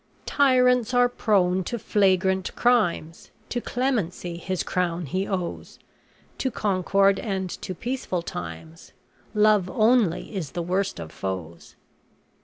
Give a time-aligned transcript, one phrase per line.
[0.25, 3.29] TYRANTS ARE PRONE TO FLAGRANT CRIMES.
[3.49, 5.77] TO CLEMENCY HIS CROWN HE OWES.
[6.39, 8.93] TO CONCORD AND TO PEACEFUL TIMES.
[9.35, 11.75] LOVE ONLY IS THE WORST OF FOES.